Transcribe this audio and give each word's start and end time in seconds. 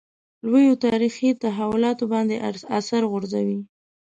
لویو 0.49 0.75
تاریخي 0.85 1.29
تحولاتو 1.43 2.03
باندې 2.13 2.35
اثر 2.79 3.01
غورځوي. 3.11 3.59